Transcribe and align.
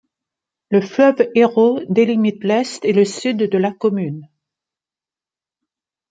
Le 0.71 0.81
fleuve 0.81 1.29
Hérault 1.35 1.79
délimite 1.87 2.43
l'est 2.43 2.83
et 2.83 2.91
le 2.91 3.05
sud 3.05 3.37
de 3.37 3.57
la 3.59 3.71
commune. 3.71 4.27